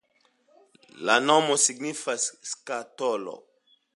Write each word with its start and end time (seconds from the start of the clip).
La 1.09 1.17
nomo 1.25 1.59
signifas 1.65 2.27
skatolo. 2.53 3.39